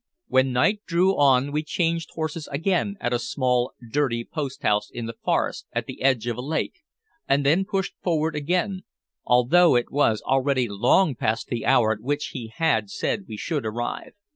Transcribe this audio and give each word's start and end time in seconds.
When 0.29 0.51
night 0.51 0.79
drew 0.87 1.15
on 1.15 1.51
we 1.51 1.61
changed 1.61 2.09
horses 2.15 2.49
again 2.51 2.97
at 2.99 3.13
a 3.13 3.19
small, 3.19 3.71
dirty 3.91 4.25
post 4.25 4.63
house 4.63 4.89
in 4.89 5.05
the 5.05 5.13
forest, 5.13 5.67
at 5.73 5.85
the 5.85 6.01
edge 6.01 6.25
of 6.25 6.37
a 6.37 6.41
lake, 6.41 6.79
and 7.27 7.45
then 7.45 7.65
pushed 7.65 7.93
forward 8.01 8.35
again, 8.35 8.81
although 9.25 9.75
it 9.75 9.91
was 9.91 10.23
already 10.23 10.67
long 10.67 11.13
past 11.13 11.49
the 11.49 11.67
hour 11.67 11.91
at 11.93 12.01
which 12.01 12.29
he 12.33 12.47
had 12.47 12.89
said 12.89 13.27
we 13.27 13.37
should 13.37 13.63
arrive. 13.63 14.13